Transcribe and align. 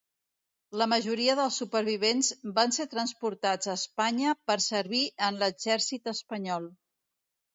La 0.81 0.85
majoria 0.93 1.33
dels 1.39 1.57
supervivents 1.61 2.29
van 2.55 2.73
ser 2.77 2.87
transportats 2.95 3.69
a 3.69 3.75
Espanya 3.81 4.33
per 4.51 4.57
servir 4.69 5.03
en 5.27 5.37
l'exèrcit 5.43 6.09
espanyol. 6.13 6.69